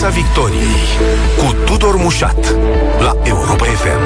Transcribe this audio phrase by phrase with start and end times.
[0.00, 0.80] Piața Victoriei
[1.36, 2.56] cu Tudor Mușat
[3.00, 4.00] la Europa FM.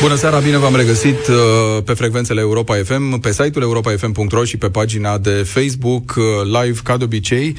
[0.00, 4.70] Bună seara, bine v-am regăsit uh, pe frecvențele Europa FM, pe site-ul europafm.ro și pe
[4.70, 6.24] pagina de Facebook, uh,
[6.62, 7.56] live ca de obicei.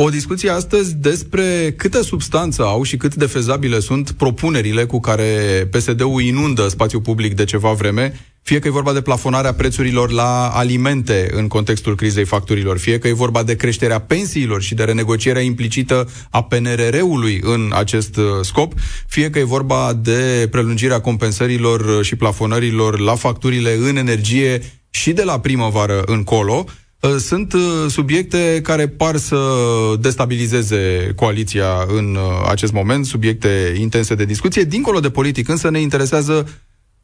[0.00, 5.24] O discuție astăzi despre câtă substanță au și cât de fezabile sunt propunerile cu care
[5.70, 10.48] PSD-ul inundă spațiul public de ceva vreme, fie că e vorba de plafonarea prețurilor la
[10.48, 15.42] alimente în contextul crizei facturilor, fie că e vorba de creșterea pensiilor și de renegocierea
[15.42, 18.72] implicită a PNRR-ului în acest uh, scop,
[19.06, 25.24] fie că e vorba de prelungirea compensărilor și plafonărilor la facturile în energie și de
[25.24, 26.74] la primăvară încolo, Uh,
[27.18, 29.36] sunt uh, subiecte care par să
[30.00, 34.62] destabilizeze coaliția în uh, acest moment, subiecte intense de discuție.
[34.62, 36.48] Dincolo de politic, însă ne interesează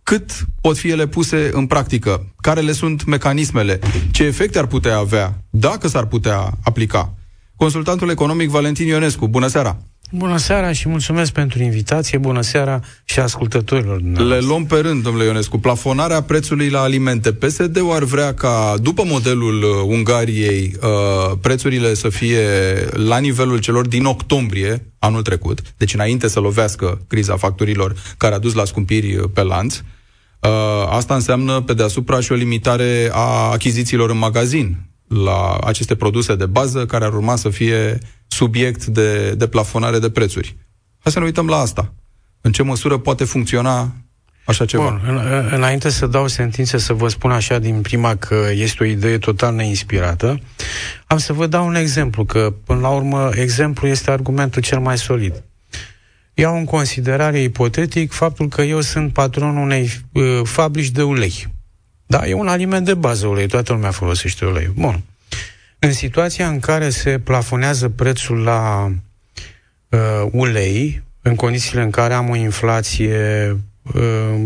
[0.02, 0.30] cât
[0.60, 3.78] pot fi ele puse în practică, care le sunt mecanismele,
[4.10, 7.14] ce efecte ar putea avea, dacă s-ar putea aplica.
[7.56, 9.78] Consultantul economic Valentin Ionescu, bună seara!
[10.10, 12.18] Bună seara și mulțumesc pentru invitație.
[12.18, 14.00] Bună seara și ascultătorilor.
[14.02, 15.58] Le luăm pe rând, domnule Ionescu.
[15.58, 17.32] Plafonarea prețului la alimente.
[17.32, 22.40] PSD-ul ar vrea ca, după modelul uh, Ungariei, uh, prețurile să fie
[22.90, 28.38] la nivelul celor din octombrie anul trecut, deci înainte să lovească criza facturilor care a
[28.38, 29.76] dus la scumpiri uh, pe lanț.
[29.76, 30.50] Uh,
[30.88, 34.76] asta înseamnă, pe deasupra, și o limitare a achizițiilor în magazin
[35.08, 40.10] la aceste produse de bază care ar urma să fie subiect de, de plafonare de
[40.10, 40.56] prețuri.
[40.98, 41.92] Hai să ne uităm la asta.
[42.40, 43.92] În ce măsură poate funcționa
[44.44, 44.82] așa ceva?
[44.82, 48.86] Bun, în, înainte să dau sentințe să vă spun așa din prima că este o
[48.86, 50.40] idee total neinspirată,
[51.06, 54.98] am să vă dau un exemplu, că până la urmă exemplu este argumentul cel mai
[54.98, 55.42] solid.
[56.34, 61.53] Iau în considerare ipotetic faptul că eu sunt patronul unei uh, fabrici de ulei.
[62.06, 64.70] Da, e un aliment de bază ulei, toată lumea folosește ulei.
[64.74, 65.02] Bun.
[65.78, 68.92] În situația în care se plafonează prețul la
[69.88, 74.40] uh, ulei, în condițiile în care am o inflație uh,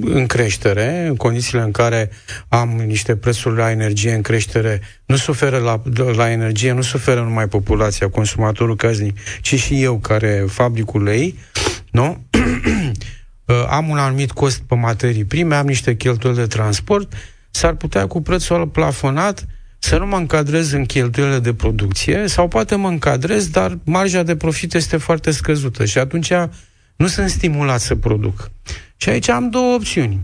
[0.00, 2.10] în creștere, în condițiile în care
[2.48, 5.82] am niște prețuri la energie în creștere, nu suferă la,
[6.14, 11.38] la energie, nu suferă numai populația, consumatorul casnic, ci și eu care fabric ulei,
[11.90, 12.24] nu?
[13.44, 17.12] Uh, am un anumit cost pe materii prime, am niște cheltuieli de transport,
[17.50, 19.46] s-ar putea cu prețul plafonat
[19.78, 24.36] să nu mă încadrez în cheltuielile de producție sau poate mă încadrez, dar marja de
[24.36, 26.32] profit este foarte scăzută și atunci
[26.96, 28.50] nu sunt stimulat să produc.
[28.96, 30.20] Și aici am două opțiuni.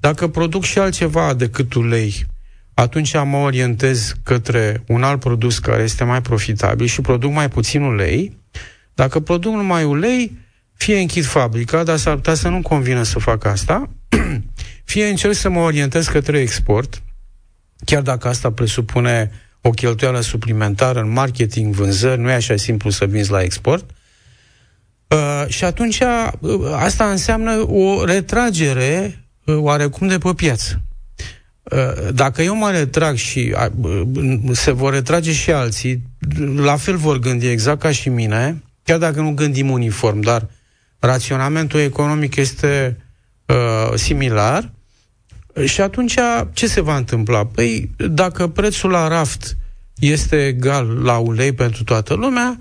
[0.00, 2.26] Dacă produc și altceva decât ulei,
[2.74, 7.82] atunci mă orientez către un alt produs care este mai profitabil și produc mai puțin
[7.82, 8.36] ulei.
[8.94, 10.38] Dacă produc numai ulei,
[10.78, 13.90] fie închid fabrica, dar s-ar putea să nu convină să fac asta,
[14.92, 17.02] fie încerc să mă orientez către export,
[17.84, 19.30] chiar dacă asta presupune
[19.60, 23.90] o cheltuială suplimentară în marketing, vânzări, nu e așa simplu să vinzi la export.
[25.08, 30.82] Uh, și atunci uh, asta înseamnă o retragere uh, oarecum de pe piață.
[31.62, 34.02] Uh, dacă eu mă retrag și uh,
[34.52, 36.02] se vor retrage și alții,
[36.56, 40.48] la fel vor gândi exact ca și mine, chiar dacă nu gândim uniform, dar
[40.98, 42.96] raționamentul economic este
[43.46, 44.70] uh, similar,
[45.64, 46.14] și atunci,
[46.52, 47.46] ce se va întâmpla?
[47.46, 49.56] Păi, dacă prețul la raft
[49.98, 52.58] este egal la ulei pentru toată lumea,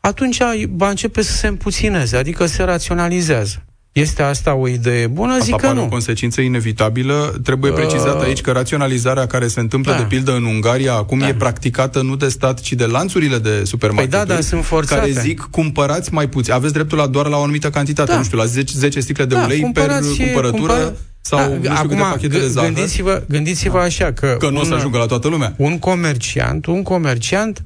[0.00, 0.38] atunci
[0.68, 3.64] va începe să se împuțineze, adică se raționalizează.
[4.00, 5.32] Este asta o idee bună?
[5.32, 5.82] Asta Zic că nu.
[5.82, 7.34] o consecință inevitabilă.
[7.42, 9.98] Trebuie precizat uh, aici că raționalizarea care se întâmplă, da.
[9.98, 11.28] de pildă, în Ungaria, acum da.
[11.28, 14.26] e practicată nu de stat, ci de lanțurile de supermarketuri.
[14.26, 15.00] Păi da, da, sunt forțate.
[15.00, 16.52] Care zic, cumpărați mai puțin.
[16.52, 18.16] Aveți dreptul la doar la o anumită cantitate, da.
[18.16, 20.72] nu știu, la 10, 10 sticle de da, ulei per cumpărătură.
[20.72, 20.92] Cumpăr...
[21.20, 22.72] Sau da, nu știu acum, pachete de zahăr.
[22.72, 23.84] Gândiți-vă, gândiți-vă da.
[23.84, 24.36] așa că...
[24.38, 25.54] Că nu o să ajungă la toată lumea.
[25.56, 27.62] Un comerciant, un comerciant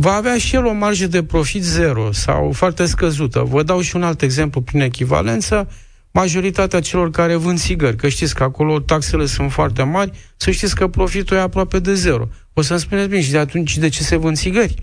[0.00, 3.40] va avea și el o marjă de profit zero sau foarte scăzută.
[3.40, 5.68] Vă dau și un alt exemplu prin echivalență
[6.10, 10.74] majoritatea celor care vând țigări, că știți că acolo taxele sunt foarte mari, să știți
[10.74, 12.28] că profitul e aproape de zero.
[12.52, 14.74] O să-mi spuneți bine, și de atunci de ce se vând țigări?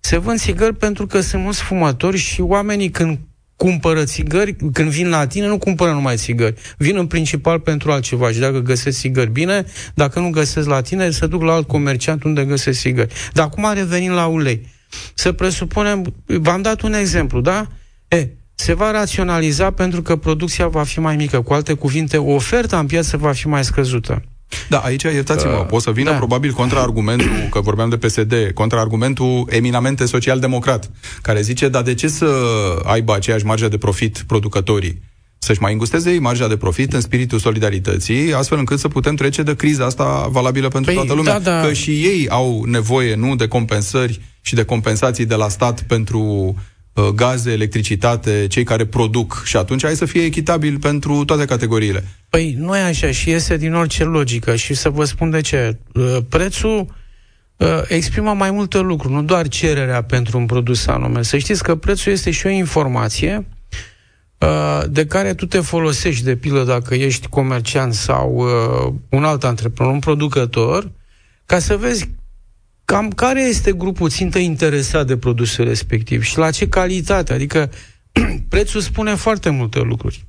[0.00, 3.18] Se vând țigări pentru că sunt mulți fumători și oamenii când
[3.64, 6.54] cumpără țigări, când vin la tine, nu cumpără numai țigări.
[6.76, 9.64] Vin în principal pentru altceva și dacă găsesc țigări, bine,
[9.94, 13.12] dacă nu găsesc la tine, se duc la alt comerciant unde găsesc țigări.
[13.32, 14.66] Dar acum revenim la ulei.
[15.14, 17.66] Să presupunem, v-am dat un exemplu, da?
[18.08, 21.40] E, se va raționaliza pentru că producția va fi mai mică.
[21.40, 24.22] Cu alte cuvinte, oferta în piață va fi mai scăzută.
[24.68, 26.16] Da, aici, iertați-mă, uh, pot să vină da.
[26.16, 30.90] probabil contraargumentul, că vorbeam de PSD, contraargumentul eminamente social-democrat,
[31.22, 32.26] care zice, dar de ce să
[32.84, 35.08] aibă aceeași marjă de profit producătorii?
[35.42, 39.42] să-și mai îngusteze ei marja de profit în spiritul solidarității, astfel încât să putem trece
[39.42, 41.38] de criza asta valabilă pentru păi, toată lumea.
[41.38, 41.66] Da, da.
[41.66, 46.20] Că și ei au nevoie, nu, de compensări și de compensații de la stat pentru
[46.20, 46.54] uh,
[47.14, 52.04] gaze, electricitate, cei care produc și atunci hai să fie echitabil pentru toate categoriile.
[52.28, 55.76] Păi nu e așa și iese din orice logică și să vă spun de ce.
[55.94, 56.94] Uh, prețul
[57.56, 61.22] uh, exprimă mai multe lucruri, nu doar cererea pentru un produs anume.
[61.22, 63.46] Să știți că prețul este și o informație
[64.40, 69.44] Uh, de care tu te folosești, de pildă, dacă ești comerciant sau uh, un alt
[69.44, 70.90] antreprenor, un producător,
[71.46, 72.10] ca să vezi
[72.90, 77.32] cam care este grupul țintă interesat de produsul respectiv și la ce calitate.
[77.32, 77.70] Adică
[78.48, 80.26] prețul spune foarte multe lucruri.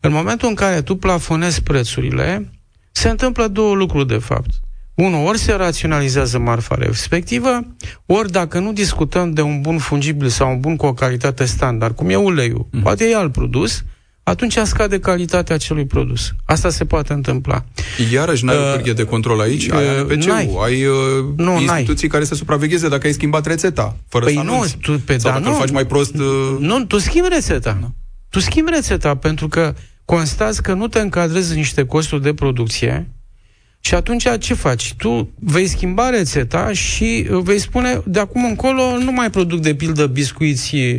[0.00, 2.50] În momentul în care tu plafonezi prețurile,
[2.92, 4.50] se întâmplă două lucruri, de fapt.
[4.94, 7.60] Unu, ori se raționalizează marfa respectivă,
[8.06, 11.96] ori dacă nu discutăm de un bun fungibil sau un bun cu o calitate standard,
[11.96, 12.82] cum e uleiul, mm.
[12.82, 13.84] poate e alt produs,
[14.28, 16.34] atunci scade calitatea acelui produs.
[16.44, 17.64] Asta se poate întâmpla.
[18.12, 20.94] Iarăși n-ai uh, o de control aici, uh, ai ANPC-ul, ai uh,
[21.36, 22.08] nu, instituții n-ai.
[22.08, 25.38] care să supravegheze dacă ai schimbat rețeta, fără păi să nu, tu, pe, sau da,
[25.38, 26.14] dacă nu, faci mai prost...
[26.14, 26.56] Uh...
[26.58, 27.78] Nu, tu schimbi rețeta.
[27.80, 27.94] Nu.
[28.28, 29.74] Tu schimbi rețeta pentru că
[30.04, 33.10] constați că nu te încadrezi în niște costuri de producție
[33.80, 34.94] și atunci ce faci?
[34.94, 39.74] Tu vei schimba rețeta și uh, vei spune, de acum încolo nu mai produc de
[39.74, 40.96] pildă biscuiți uh,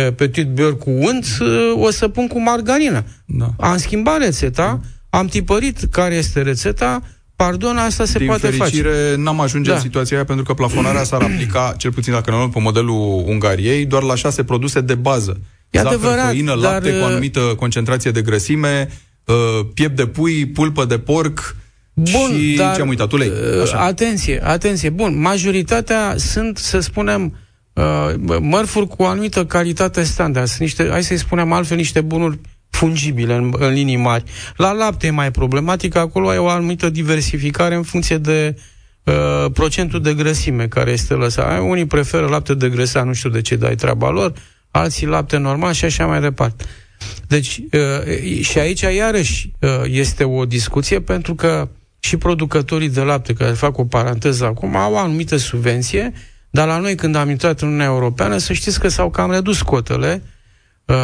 [0.00, 3.04] petit beurre cu unt, uh, o să pun cu margarină.
[3.24, 3.50] Da.
[3.58, 4.80] Am schimbat rețeta,
[5.10, 5.18] da.
[5.18, 7.02] am tipărit care este rețeta,
[7.36, 9.14] pardon, asta se Din poate fericire, face.
[9.16, 9.76] n-am ajunge da.
[9.76, 13.24] în situația aia pentru că plafonarea s-ar aplica, cel puțin dacă ne luăm pe modelul
[13.26, 15.40] Ungariei, doar la șase produse de bază.
[15.70, 16.72] E Zahăr, adevărat, făină, dar...
[16.72, 18.88] lapte cu anumită concentrație de grăsime,
[19.74, 21.56] piept de pui, pulpă de porc,
[21.94, 23.12] Bun, și dar, ce-am uitat?
[23.12, 23.28] Ulei.
[23.28, 23.78] Uh, Așa.
[23.78, 24.90] Atenție, atenție.
[24.90, 27.36] Bun, majoritatea sunt, să spunem,
[27.74, 30.46] uh, mărfuri cu o anumită calitate standard.
[30.46, 32.38] Sunt niște, hai să-i spunem altfel, niște bunuri
[32.70, 34.24] fungibile în, în linii mari.
[34.56, 38.56] La lapte e mai problematic, acolo ai o anumită diversificare în funcție de
[39.04, 41.60] uh, procentul de grăsime care este lăsat.
[41.60, 44.32] Unii preferă lapte de grăsea, nu știu de ce dai treaba lor,
[44.70, 46.64] alții lapte normal și așa mai departe.
[47.26, 53.00] Deci, uh, și aici iarăși uh, este o discuție pentru că uh, și producătorii de
[53.00, 56.12] lapte, care fac o paranteză acum, au o anumită subvenție,
[56.54, 59.62] dar la noi, când am intrat în Uniunea Europeană, să știți că s-au cam redus
[59.62, 60.22] cotele
[60.84, 60.96] uh,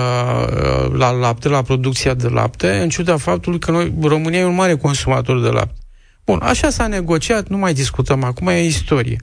[0.93, 4.77] la lapte, la producția de lapte, în ciuda faptului că noi, România e un mare
[4.77, 5.79] consumator de lapte.
[6.25, 9.21] Bun, așa s-a negociat, nu mai discutăm acum, e istorie.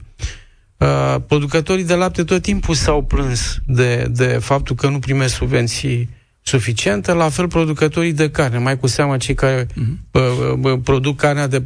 [0.76, 6.08] Uh, producătorii de lapte tot timpul s-au plâns de, de faptul că nu primesc subvenții
[6.48, 10.82] suficientă, la fel producătorii de carne, mai cu seamă cei care uh-huh.
[10.82, 11.62] produc carnea de,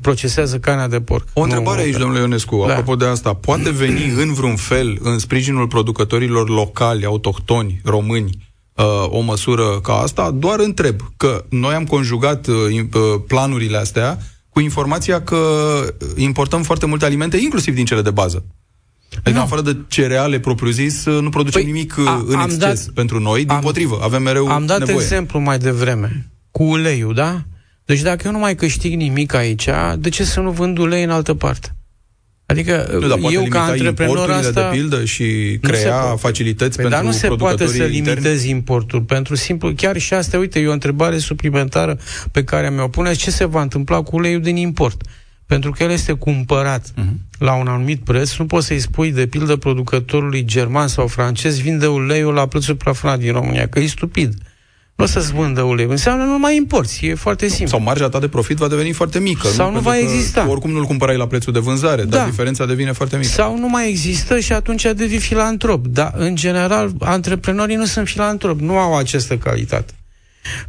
[0.00, 1.26] procesează carnea de porc.
[1.32, 2.72] O întrebare nu, aici, domnule Ionescu, da.
[2.72, 3.34] apropo de asta.
[3.34, 9.92] Poate veni în vreun fel, în sprijinul producătorilor locali, autohtoni, români, uh, o măsură ca
[9.92, 10.30] asta?
[10.30, 14.18] Doar întreb că noi am conjugat uh, uh, planurile astea
[14.48, 15.38] cu informația că
[16.16, 18.44] importăm foarte multe alimente, inclusiv din cele de bază.
[19.16, 19.40] Adică, nu.
[19.40, 23.54] afară de cereale propriu-zis, nu producem păi, nimic a, în exces dat, pentru noi, din
[23.54, 24.96] am, potrivă, avem mereu Am dat nevoie.
[24.96, 27.42] exemplu mai devreme, cu uleiul, da?
[27.84, 29.68] Deci dacă eu nu mai câștig nimic aici,
[29.98, 31.76] de ce să nu vând ulei în altă parte?
[32.46, 34.70] Adică nu, dar eu ca antreprenor asta...
[34.70, 39.34] de pildă și crea facilități păi, pentru Dar nu se poate să limitezi importul pentru
[39.34, 41.98] simplu, chiar și asta, uite, e o întrebare suplimentară
[42.32, 45.02] pe care mi-o puneți, ce se va întâmpla cu uleiul din import?
[45.52, 47.38] Pentru că el este cumpărat uh-huh.
[47.38, 51.86] la un anumit preț, nu poți să-i spui, de pildă, producătorului german sau francez, vinde
[51.86, 54.34] uleiul la prețul plafonat din România, că e stupid.
[54.94, 55.86] Nu o să-ți vândă ulei.
[55.88, 57.06] Înseamnă nu mai importi.
[57.06, 57.66] E foarte simplu.
[57.66, 59.48] Sau marja ta de profit va deveni foarte mică.
[59.48, 60.48] Sau nu, nu va exista.
[60.48, 62.16] Oricum nu-l cumpărai la prețul de vânzare, da.
[62.16, 63.28] dar diferența devine foarte mică.
[63.28, 65.86] Sau nu mai există și atunci devii filantrop.
[65.86, 68.62] Dar, în general, antreprenorii nu sunt filantropi.
[68.62, 69.92] Nu au această calitate.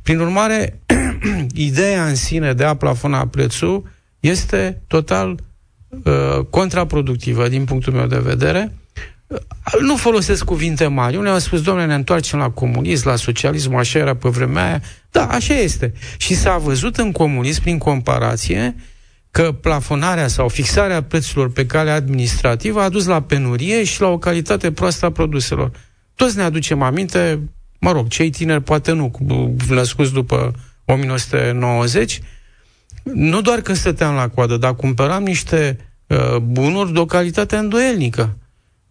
[0.01, 0.79] Prin urmare,
[1.53, 3.91] ideea în sine de a plafona prețul
[4.23, 5.39] este total
[5.89, 8.77] uh, contraproductivă din punctul meu de vedere.
[9.27, 9.37] Uh,
[9.81, 11.15] nu folosesc cuvinte mari.
[11.15, 14.81] Unii au spus, domnule, ne întoarcem la comunism, la socialism, așa era pe vremea aia.
[15.11, 15.93] Da, așa este.
[16.17, 18.75] Și s-a văzut în comunism, prin comparație,
[19.31, 24.17] că plafonarea sau fixarea prețurilor pe cale administrativă a dus la penurie și la o
[24.17, 25.71] calitate proastă a produselor.
[26.15, 27.39] Toți ne aducem aminte,
[27.79, 29.11] mă rog, cei tineri poate nu,
[29.69, 30.53] născuți după
[30.85, 32.21] 1990,
[33.03, 38.37] nu doar că stăteam la coadă, dar cumpăram niște uh, bunuri de o calitate îndoielnică.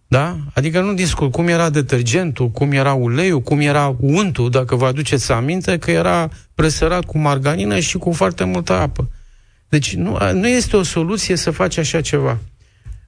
[0.07, 0.37] Da?
[0.55, 5.33] Adică nu discut cum era detergentul, cum era uleiul, cum era untul, dacă vă aduceți
[5.33, 9.11] aminte, că era presărat cu margarină și cu foarte multă apă.
[9.69, 12.39] Deci nu, nu este o soluție să faci așa ceva.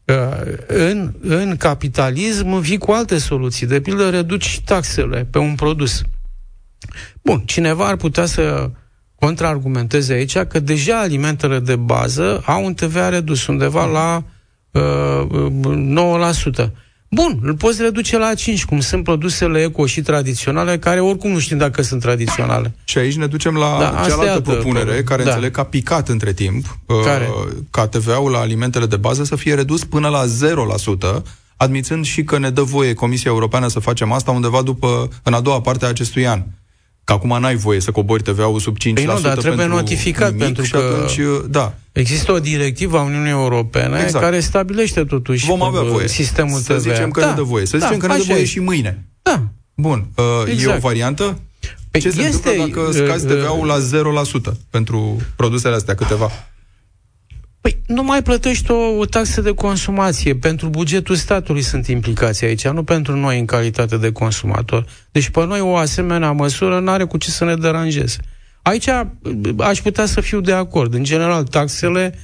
[0.05, 3.67] Uh, în, în capitalism vii cu alte soluții.
[3.67, 6.03] De pildă, reduci taxele pe un produs.
[7.23, 8.71] Bun, cineva ar putea să
[9.25, 14.23] contraargumenteze aici că deja alimentele de bază au un TVA redus undeva la
[14.71, 15.47] uh,
[16.67, 16.71] 9%.
[17.11, 21.39] Bun, îl poți reduce la 5, cum sunt produsele eco și tradiționale, care oricum nu
[21.39, 22.75] știm dacă sunt tradiționale.
[22.85, 25.05] Și aici ne ducem la da, cealaltă propunere, problem.
[25.05, 25.29] care da.
[25.29, 27.29] înțeleg că a picat între timp, uh, care?
[27.71, 30.25] ca TVA-ul la alimentele de bază să fie redus până la
[31.19, 31.23] 0%,
[31.57, 35.41] admițând și că ne dă voie Comisia Europeană să facem asta undeva după, în a
[35.41, 36.43] doua parte a acestui an
[37.05, 40.33] că acum n-ai voie să cobori TVA-ul sub 5% păi nu, dar trebuie pentru notificat
[40.33, 41.75] nimic pentru că atunci, da.
[41.93, 44.25] există o directivă a Uniunii Europene exact.
[44.25, 46.09] care stabilește totuși Vom avea voie.
[46.09, 46.81] sistemul să TVA.
[46.81, 47.29] Să zicem că da.
[47.29, 47.67] ne dă voie.
[47.67, 48.45] Să da, zicem că ne dă voie e.
[48.45, 49.05] și mâine.
[49.23, 49.43] Da.
[49.75, 50.07] Bun.
[50.17, 50.49] Uh, exact.
[50.49, 50.81] E o exact.
[50.81, 51.39] variantă?
[51.91, 53.79] Păi Ce se este, întâmplă dacă scazi uh, TVA-ul la
[54.53, 56.31] 0% pentru produsele astea câteva?
[57.65, 60.35] Păi nu mai plătești o, o taxă de consumație.
[60.35, 64.87] Pentru bugetul statului sunt implicații aici, nu pentru noi în calitate de consumator.
[65.13, 68.17] Deci pe noi o asemenea măsură nu are cu ce să ne deranjeze.
[68.63, 68.89] Aici
[69.59, 70.95] aș putea să fiu de acord.
[70.95, 72.19] În general, taxele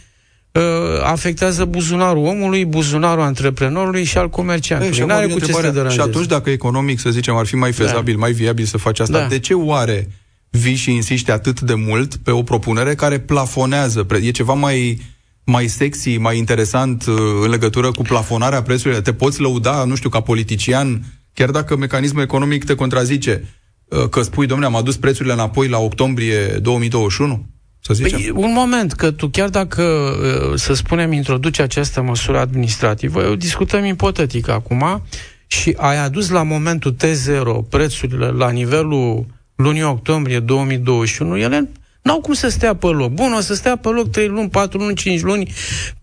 [0.52, 0.62] uh,
[1.02, 5.06] afectează buzunarul omului, buzunarul antreprenorului și al comerciantului.
[5.06, 5.94] Nu are cu ce să deranjeze.
[5.94, 7.76] Și atunci, dacă economic, să zicem, ar fi mai da.
[7.84, 8.20] fezabil, da.
[8.20, 9.26] mai viabil să faci asta, da.
[9.26, 10.08] de ce oare
[10.50, 14.06] vii și insiști atât de mult pe o propunere care plafonează?
[14.22, 15.00] E ceva mai
[15.44, 19.02] mai sexy, mai interesant uh, în legătură cu plafonarea prețurilor?
[19.02, 21.02] Te poți lăuda, nu știu, ca politician,
[21.34, 23.44] chiar dacă mecanismul economic te contrazice,
[23.84, 27.46] uh, că spui, domnule, am adus prețurile înapoi la octombrie 2021?
[27.82, 28.18] Să zicem?
[28.18, 33.34] Păi, un moment, că tu chiar dacă, uh, să spunem, introduci această măsură administrativă, eu
[33.34, 35.02] discutăm ipotetic acum,
[35.46, 41.70] și ai adus la momentul T0 prețurile la nivelul lunii octombrie 2021, ele
[42.02, 43.10] N-au cum să stea pe loc.
[43.10, 45.52] Bun, o să stea pe loc 3 luni, 4 luni, 5 luni,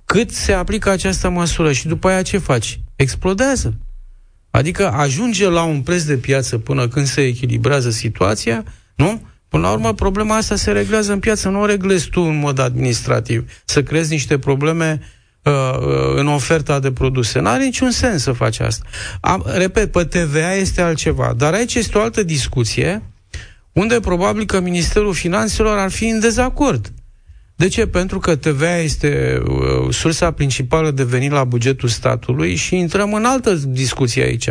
[0.05, 2.79] cât se aplică această măsură și după aia ce faci?
[2.95, 3.73] Explodează.
[4.51, 8.63] Adică ajunge la un preț de piață până când se echilibrează situația,
[8.95, 9.21] nu?
[9.49, 12.59] Până la urmă, problema asta se reglează în piață, nu o reglezi tu în mod
[12.59, 13.51] administrativ.
[13.65, 15.01] Să creezi niște probleme
[15.43, 17.39] uh, uh în oferta de produse.
[17.39, 18.85] N-are niciun sens să faci asta.
[19.21, 23.01] Am, repet, pe TVA este altceva, dar aici este o altă discuție
[23.77, 26.93] unde probabil că Ministerul Finanțelor ar fi în dezacord.
[27.55, 27.87] De ce?
[27.87, 33.25] Pentru că TVA este uh, sursa principală de venit la bugetul statului și intrăm în
[33.25, 34.47] altă discuție aici.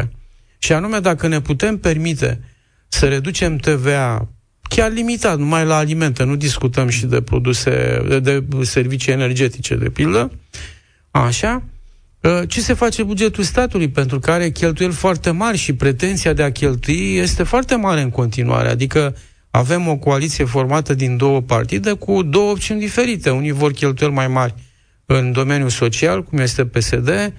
[0.58, 2.40] Și anume, dacă ne putem permite
[2.88, 4.28] să reducem TVA
[4.62, 9.90] chiar limitat, numai la alimente, nu discutăm și de produse, de, de servicii energetice, de
[9.90, 10.32] pildă,
[11.10, 11.75] așa, Uh,
[12.48, 16.52] ce se face bugetul statului, pentru că are cheltuieli foarte mari și pretenția de a
[16.52, 18.68] cheltui este foarte mare în continuare.
[18.68, 19.16] Adică
[19.50, 23.30] avem o coaliție formată din două partide cu două opțiuni diferite.
[23.30, 24.54] Unii vor cheltuieli mai mari
[25.06, 27.32] în domeniul social, cum este PSD,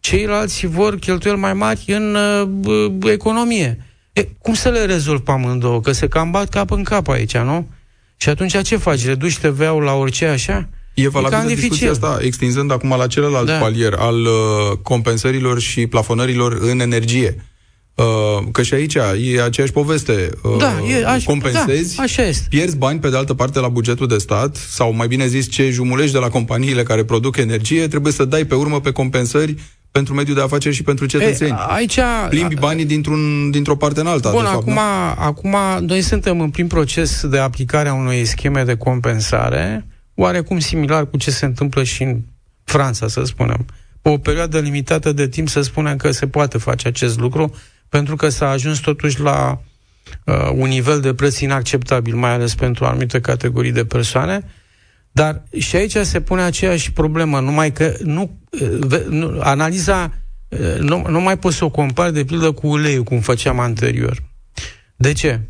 [0.00, 2.16] ceilalți vor cheltuieli mai mari în
[2.64, 3.78] uh, economie.
[4.12, 5.80] E, cum să le rezolv pe amândouă?
[5.80, 7.68] Că se cam bat cap în cap aici, nu?
[8.16, 9.06] Și atunci ce faci?
[9.06, 10.68] Reduci TVA-ul la orice așa?
[10.94, 13.58] E valabilă e discuția asta, extinzând acum la celălalt da.
[13.58, 17.44] palier al uh, compensărilor și plafonărilor în energie.
[17.94, 18.04] Uh,
[18.52, 20.30] că și aici e aceeași poveste.
[20.42, 22.46] Uh, da, e, aș, compensezi, da, așa este.
[22.48, 25.70] pierzi bani pe de altă parte la bugetul de stat, sau mai bine zis, ce
[25.70, 29.54] jumulești de la companiile care produc energie, trebuie să dai pe urmă pe compensări
[29.90, 31.50] pentru mediul de afaceri și pentru cetățeni.
[31.50, 31.98] E, aici...
[32.28, 34.30] Plimbi banii dintr-un, dintr-o parte în alta.
[34.30, 34.78] Bun, de fapt, acum,
[35.16, 41.06] acum noi suntem în prim proces de aplicare a unei scheme de compensare oarecum similar
[41.10, 42.22] cu ce se întâmplă și în
[42.64, 43.66] Franța, să spunem.
[44.02, 47.54] Pe o perioadă limitată de timp să spunem că se poate face acest lucru,
[47.88, 49.60] pentru că s-a ajuns totuși la
[50.24, 54.44] uh, un nivel de preț inacceptabil, mai ales pentru anumite categorii de persoane.
[55.12, 60.12] Dar și aici se pune aceeași problemă, numai că nu, uh, nu analiza
[60.48, 64.22] uh, nu, nu mai poți să o compari de pildă cu uleiul, cum făceam anterior.
[64.96, 65.40] De ce?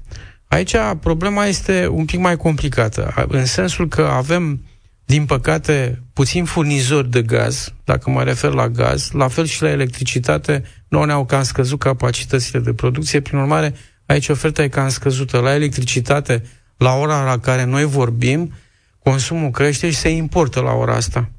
[0.55, 4.65] Aici problema este un pic mai complicată, în sensul că avem,
[5.05, 9.71] din păcate, puțin furnizori de gaz, dacă mă refer la gaz, la fel și la
[9.71, 13.75] electricitate, nu ne-au cam scăzut capacitățile de producție, prin urmare,
[14.07, 15.39] aici oferta e cam scăzută.
[15.39, 16.43] La electricitate,
[16.77, 18.53] la ora la care noi vorbim,
[18.99, 21.31] consumul crește și se importă la ora asta.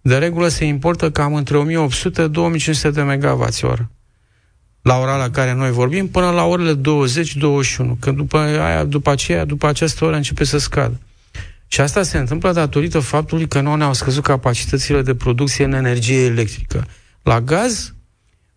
[0.00, 3.78] De regulă se importă cam între 1800-2500 de MWh
[4.84, 6.80] la ora la care noi vorbim, până la orele 20-21,
[8.00, 11.00] că după, aia, după aceea, după această oră începe să scadă.
[11.66, 16.24] Și asta se întâmplă datorită faptului că nu ne-au scăzut capacitățile de producție în energie
[16.24, 16.86] electrică.
[17.22, 17.94] La gaz,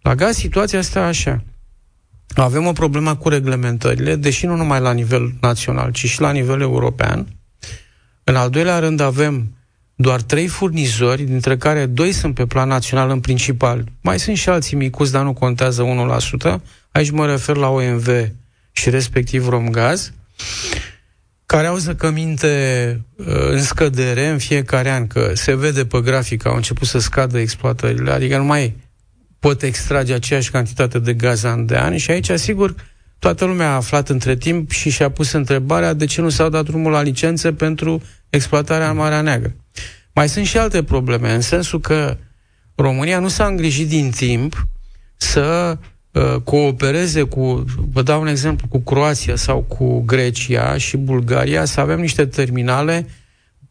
[0.01, 1.43] la gaz situația asta așa.
[2.35, 6.61] Avem o problemă cu reglementările, deși nu numai la nivel național, ci și la nivel
[6.61, 7.27] european.
[8.23, 9.56] În al doilea rând avem
[9.99, 13.83] doar trei furnizori, dintre care doi sunt pe plan național în principal.
[14.01, 15.83] Mai sunt și alții micuți, dar nu contează
[16.49, 16.61] 1%.
[16.91, 18.07] Aici mă refer la OMV
[18.71, 20.13] și respectiv Romgaz,
[21.45, 26.47] care au zăcăminte uh, în scădere în fiecare an, că se vede pe grafic că
[26.47, 28.75] au început să scadă exploatările, adică nu mai
[29.39, 32.75] pot extrage aceeași cantitate de gaz an de an și aici, sigur,
[33.19, 36.65] toată lumea a aflat între timp și și-a pus întrebarea de ce nu s-au dat
[36.65, 39.55] drumul la licențe pentru exploatarea în Marea Neagră.
[40.17, 42.17] Mai sunt și alte probleme, în sensul că
[42.75, 44.67] România nu s-a îngrijit din timp
[45.17, 45.77] să
[46.11, 51.79] uh, coopereze cu, vă dau un exemplu, cu Croația sau cu Grecia și Bulgaria, să
[51.79, 53.07] avem niște terminale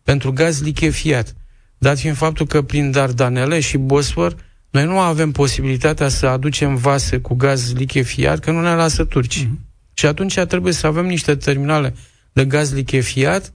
[0.03, 1.35] pentru gaz lichefiat.
[1.79, 4.37] Dat fiind faptul că prin Dardanele și Bosfor
[4.71, 9.45] noi nu avem posibilitatea să aducem vase cu gaz lichefiat, că nu ne lasă turci.
[9.45, 9.95] Mm-hmm.
[9.95, 11.95] Și atunci trebuie să avem niște terminale
[12.33, 13.53] de gaz lichefiat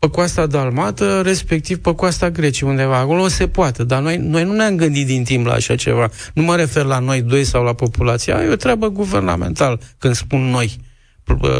[0.00, 2.98] pe coasta dalmată, respectiv pe coasta Greciei, undeva.
[2.98, 6.10] Acolo se poate, dar noi, noi nu ne-am gândit din timp la așa ceva.
[6.34, 10.40] Nu mă refer la noi doi sau la populația, e o treabă guvernamental, când spun
[10.40, 10.80] noi,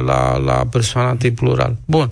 [0.05, 1.77] la, la persoana întâi plural.
[1.85, 2.11] Bun.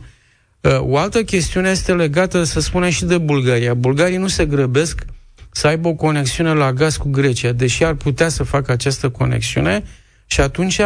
[0.78, 3.74] O altă chestiune este legată, să spunem, și de Bulgaria.
[3.74, 5.04] Bulgarii nu se grăbesc
[5.50, 9.82] să aibă o conexiune la gaz cu Grecia, deși ar putea să facă această conexiune
[10.26, 10.80] și atunci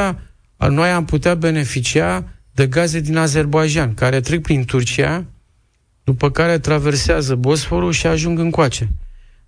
[0.68, 5.24] noi am putea beneficia de gaze din Azerbaijan, care trec prin Turcia,
[6.04, 8.88] după care traversează Bosforul și ajung în coace.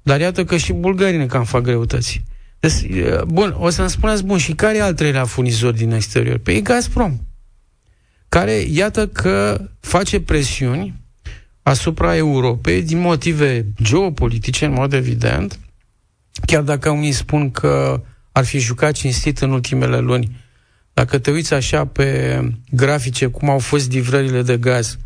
[0.03, 2.23] Dar iată că și bulgarii ne cam fac greutăți.
[2.61, 2.87] Deci,
[3.27, 6.39] bun, o să-mi spuneți, bun, și care e al treilea furnizor din exterior?
[6.39, 7.19] Păi e Gazprom,
[8.29, 11.03] care, iată că face presiuni
[11.63, 15.59] asupra Europei din motive geopolitice, în mod evident,
[16.47, 20.37] chiar dacă unii spun că ar fi jucat cinstit în ultimele luni.
[20.93, 24.99] Dacă te uiți așa pe grafice cum au fost livrările de gaz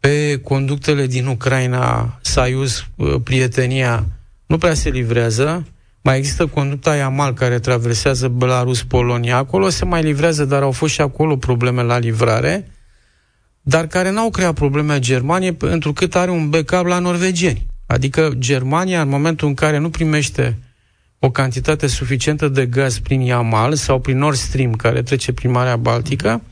[0.00, 4.06] pe conductele din Ucraina, Saiuz, uh, Prietenia,
[4.46, 5.66] nu prea se livrează.
[6.02, 9.36] Mai există conducta Yamal care traversează Belarus, Polonia.
[9.36, 12.70] Acolo se mai livrează, dar au fost și acolo probleme la livrare
[13.62, 17.66] dar care n-au creat probleme Germaniei pentru cât are un backup la norvegieni.
[17.86, 20.58] Adică Germania, în momentul în care nu primește
[21.18, 25.76] o cantitate suficientă de gaz prin Yamal sau prin Nord Stream, care trece prin Marea
[25.76, 26.42] Baltică,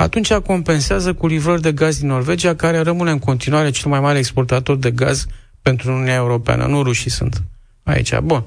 [0.00, 4.18] atunci compensează cu livrări de gaz din Norvegia, care rămâne în continuare cel mai mare
[4.18, 5.26] exportator de gaz
[5.62, 6.66] pentru Uniunea Europeană.
[6.66, 7.42] Nu rușii sunt
[7.82, 8.18] aici.
[8.18, 8.44] Bun.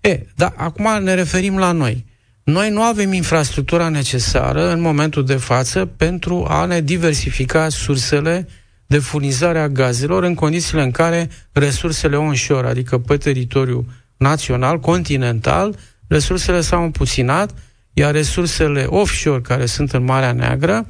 [0.00, 2.04] E, dar acum ne referim la noi.
[2.44, 8.48] Noi nu avem infrastructura necesară în momentul de față pentru a ne diversifica sursele
[8.86, 15.76] de furnizare a gazelor în condițiile în care resursele onshore, adică pe teritoriu național, continental,
[16.06, 17.54] resursele s-au împuținat,
[17.98, 20.86] iar resursele offshore, care sunt în Marea Neagră,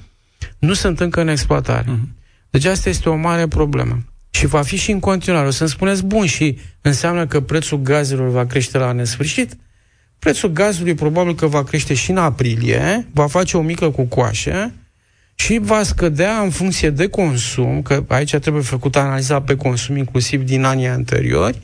[0.59, 1.91] nu sunt încă în exploatare.
[1.91, 2.17] Uh-huh.
[2.51, 4.05] Deci asta este o mare problemă.
[4.31, 5.47] Și va fi și în continuare.
[5.47, 9.57] O să-mi spuneți, bun, și înseamnă că prețul gazelor va crește la nesfârșit?
[10.19, 14.73] Prețul gazului probabil că va crește și în aprilie, va face o mică cucoașă
[15.35, 20.43] și va scădea în funcție de consum, că aici trebuie făcută analiza pe consum inclusiv
[20.43, 21.59] din anii anteriori,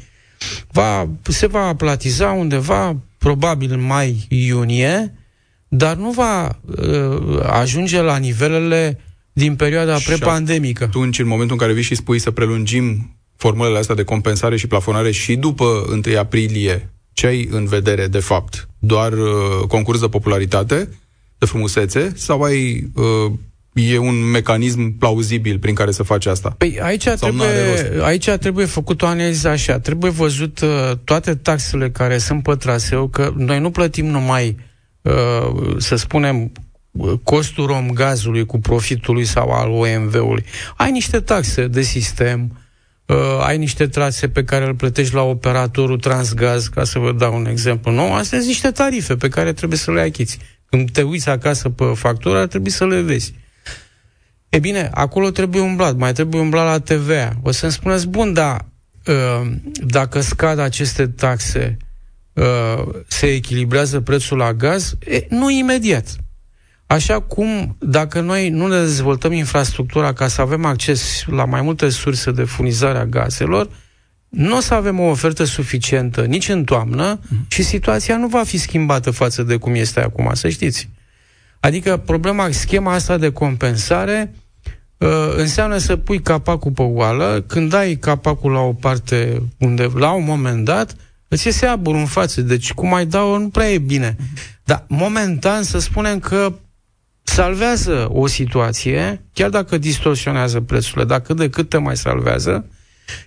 [0.70, 5.12] va, se va aplatiza undeva, probabil în mai-iunie,
[5.74, 9.00] dar nu va uh, ajunge la nivelele
[9.32, 10.84] din perioada și prepandemică.
[10.84, 14.66] atunci, în momentul în care vii și spui să prelungim formulele astea de compensare și
[14.66, 15.64] plafonare și după
[16.06, 18.68] 1 aprilie ce ai în vedere, de fapt?
[18.78, 19.28] Doar uh,
[19.68, 20.88] concurs de popularitate,
[21.38, 23.32] de frumusețe, sau ai uh,
[23.72, 26.54] e un mecanism plauzibil prin care să faci asta?
[26.58, 27.48] Păi aici trebuie,
[28.02, 29.78] aici trebuie făcut o analiză așa.
[29.78, 34.70] Trebuie văzut uh, toate taxele care sunt pe traseu, că noi nu plătim numai, uh,
[35.78, 36.52] să spunem,
[37.22, 40.44] costul rom gazului cu profitului sau al OMV-ului.
[40.76, 42.60] Ai niște taxe de sistem,
[43.06, 47.34] uh, ai niște trase pe care îl plătești la operatorul Transgaz, ca să vă dau
[47.36, 50.38] un exemplu nou, astea sunt niște tarife pe care trebuie să le achiți.
[50.68, 53.34] Când te uiți acasă pe factură, ar trebui să le vezi.
[54.48, 57.32] E bine, acolo trebuie umblat, mai trebuie umblat la TVA.
[57.42, 58.64] O să-mi spuneți, bun, dar
[59.06, 59.50] uh,
[59.84, 61.91] dacă scad aceste taxe, uh,
[63.06, 64.94] se echilibrează prețul la gaz?
[65.06, 66.16] E, nu imediat.
[66.86, 71.88] Așa cum, dacă noi nu ne dezvoltăm infrastructura ca să avem acces la mai multe
[71.88, 73.68] surse de furnizare a gazelor,
[74.28, 77.44] nu o să avem o ofertă suficientă nici în toamnă mm.
[77.48, 80.88] și situația nu va fi schimbată față de cum este acum, să știți.
[81.60, 84.34] Adică problema, schema asta de compensare
[84.98, 90.12] uh, înseamnă să pui capacul pe oală, când dai capacul la o parte unde, la
[90.12, 90.96] un moment dat,
[91.32, 92.40] îți iese abur în față.
[92.40, 94.16] Deci cum mai dau, nu prea e bine.
[94.18, 94.26] Mm.
[94.64, 96.52] Dar momentan să spunem că
[97.22, 102.66] salvează o situație, chiar dacă distorsionează prețurile, dar cât de cât te mai salvează,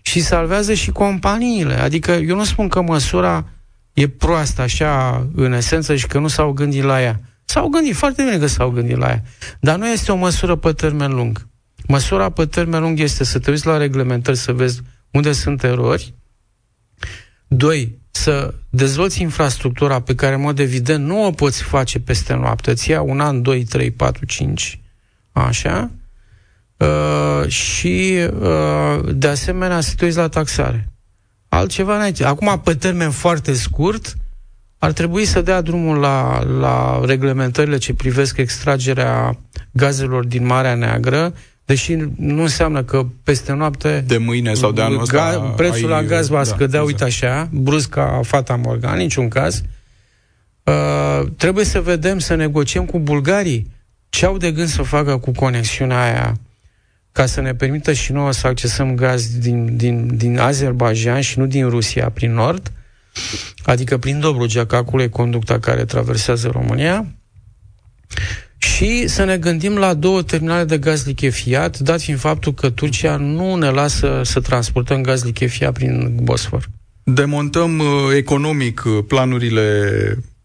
[0.01, 1.73] și salvează și companiile.
[1.73, 3.45] Adică eu nu spun că măsura
[3.93, 7.21] e proastă așa în esență și că nu s-au gândit la ea.
[7.45, 9.23] S-au gândit, foarte bine că s-au gândit la ea.
[9.59, 11.47] Dar nu este o măsură pe termen lung.
[11.87, 16.13] Măsura pe termen lung este să te uiți la reglementări, să vezi unde sunt erori.
[17.55, 22.73] Doi, să dezvolți infrastructura pe care, în mod evident, nu o poți face peste noapte.
[22.73, 24.79] Ți ia un an, doi, trei, patru, cinci,
[25.31, 25.91] așa.
[26.77, 30.89] Uh, și, uh, de asemenea, să te uiți la taxare.
[31.49, 32.25] Altceva înainte.
[32.25, 34.15] Acum, pe termen foarte scurt,
[34.77, 39.39] ar trebui să dea drumul la, la reglementările ce privesc extragerea
[39.71, 41.33] gazelor din Marea Neagră,
[41.65, 44.03] deși nu înseamnă că peste noapte...
[44.07, 45.15] De mâine sau de anul ăsta...
[45.17, 46.85] Ga, prețul ai, la gaz va da, scădea, exact.
[46.85, 49.63] uite așa, brusc ca fata Morgan, niciun caz.
[50.63, 53.73] Uh, trebuie să vedem, să negociem cu bulgarii
[54.09, 56.37] ce au de gând să facă cu conexiunea aia
[57.11, 61.45] ca să ne permită și nouă să accesăm gaz din, din, din Azerbaijan și nu
[61.45, 62.71] din Rusia prin nord,
[63.63, 67.05] adică prin Dobrogea, că acolo e conducta care traversează România,
[68.75, 73.15] și să ne gândim la două terminale de gaz lichefiat, dat fiind faptul că Turcia
[73.15, 76.69] nu ne lasă să transportăm gaz lichefiat prin Bosfor.
[77.03, 77.85] Demontăm uh,
[78.15, 79.79] economic uh, planurile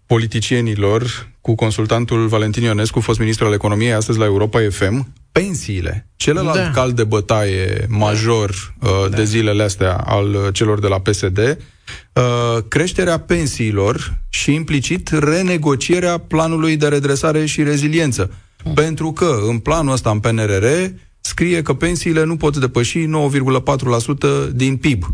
[0.07, 6.09] politicienilor cu consultantul Valentin Ionescu, fost ministru al economiei, astăzi la Europa FM, pensiile.
[6.17, 6.71] Celălalt da.
[6.71, 9.17] cal de bătaie major uh, da.
[9.17, 16.19] de zilele astea al uh, celor de la PSD, uh, creșterea pensiilor și implicit renegocierea
[16.19, 18.31] planului de redresare și reziliență.
[18.65, 18.75] Mm.
[18.75, 20.67] Pentru că în planul ăsta, în PNRR,
[21.21, 25.05] scrie că pensiile nu pot depăși 9,4% din PIB.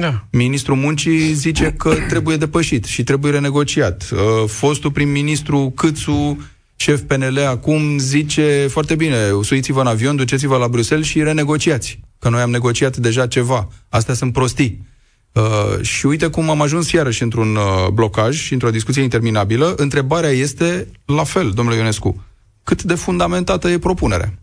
[0.00, 0.24] Da.
[0.30, 4.08] Ministrul Muncii zice că trebuie depășit și trebuie renegociat.
[4.12, 4.18] Uh,
[4.48, 6.38] fostul prim-ministru Câțu
[6.80, 12.00] șef PNL acum zice foarte bine, suiți-vă în avion, duceți-vă la Bruxelles și renegociați.
[12.18, 13.68] Că noi am negociat deja ceva.
[13.88, 14.86] Astea sunt prostii.
[15.32, 19.74] Uh, și uite cum am ajuns iarăși într-un uh, blocaj și într-o discuție interminabilă.
[19.76, 22.24] Întrebarea este la fel, domnule Ionescu.
[22.64, 24.38] Cât de fundamentată e propunerea?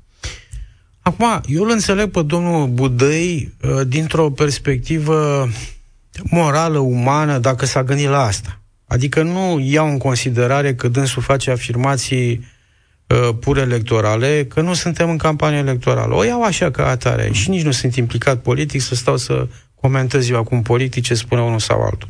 [1.02, 5.50] Acum, eu îl înțeleg pe domnul Budăi uh, dintr-o perspectivă
[6.24, 8.57] morală, umană, dacă s-a gândit la asta.
[8.88, 12.48] Adică nu iau în considerare că dânsul face afirmații
[13.08, 16.16] uh, pur electorale, că nu suntem în campanie electorală.
[16.16, 20.30] O iau așa ca atare și nici nu sunt implicat politic să stau să comentez
[20.30, 22.10] eu acum politic ce spune unul sau altul.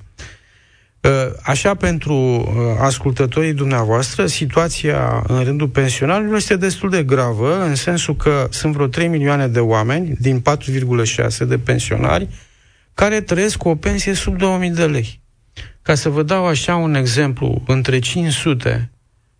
[1.01, 1.11] Uh,
[1.43, 2.45] așa, pentru uh,
[2.79, 8.87] ascultătorii dumneavoastră, situația în rândul pensionarilor este destul de gravă, în sensul că sunt vreo
[8.87, 12.27] 3 milioane de oameni din 4,6 de pensionari
[12.93, 15.21] care trăiesc cu o pensie sub 2000 de lei.
[15.87, 18.91] Ca să vă dau așa un exemplu, între 500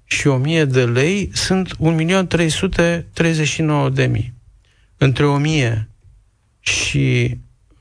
[0.04, 1.78] și 1000 de lei sunt 1.339.000.
[4.98, 5.90] Între 1000
[6.60, 7.38] și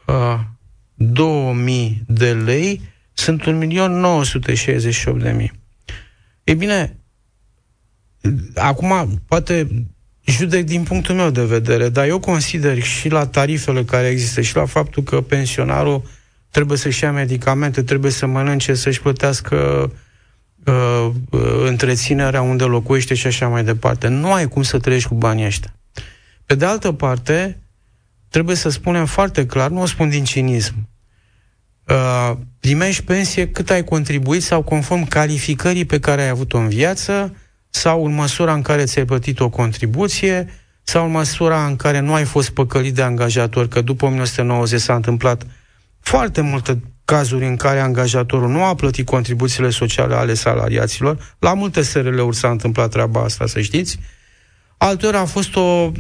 [0.07, 0.41] uh,
[0.95, 2.81] 2000 de lei
[3.13, 5.47] sunt 1.968.000.
[6.45, 6.97] Ei bine,
[8.55, 9.69] acum poate
[10.25, 14.57] judec din punctul meu de vedere, dar eu consider și la tarifele care există și
[14.57, 16.03] la faptul că pensionarul
[16.57, 19.57] trebuie să-și ia medicamente, trebuie să mănânce, să-și plătească
[20.65, 24.09] uh, uh, întreținerea unde locuiește și așa mai departe.
[24.09, 25.75] Nu ai cum să trăiești cu banii ăștia.
[26.47, 27.59] Pe de altă parte,
[28.29, 30.89] trebuie să spunem foarte clar, nu o spun din cinism,
[31.85, 37.37] uh, primești pensie cât ai contribuit sau conform calificării pe care ai avut-o în viață
[37.71, 40.49] sau în măsura în care ți-ai plătit o contribuție
[40.83, 44.95] sau în măsura în care nu ai fost păcălit de angajator, că după 1990 s-a
[44.95, 45.47] întâmplat
[46.07, 51.37] foarte multe cazuri în care angajatorul nu a plătit contribuțiile sociale ale salariaților.
[51.39, 53.99] La multe SRL-uri s-a întâmplat treaba asta, să știți.
[54.77, 55.91] Altor a fost o, uh,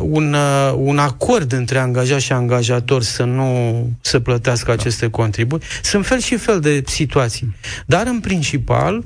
[0.00, 4.72] un, uh, un acord între angajat și angajator să nu să plătească da.
[4.72, 5.68] aceste contribuții.
[5.82, 7.56] Sunt fel și fel de situații.
[7.86, 9.04] Dar, în principal,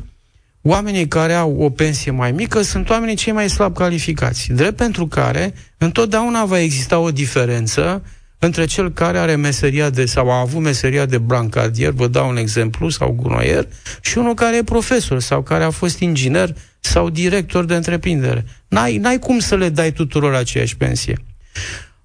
[0.62, 4.52] oamenii care au o pensie mai mică sunt oamenii cei mai slab calificați.
[4.52, 8.02] Drept pentru care întotdeauna va exista o diferență
[8.38, 12.36] între cel care are meseria de, sau a avut meseria de brancardier, vă dau un
[12.36, 13.68] exemplu, sau gunoier,
[14.00, 18.44] și unul care e profesor sau care a fost inginer sau director de întreprindere.
[18.68, 21.18] N-ai, n-ai cum să le dai tuturor aceeași pensie.